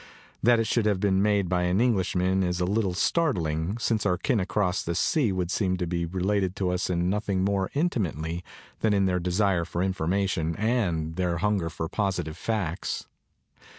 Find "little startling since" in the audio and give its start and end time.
2.65-4.03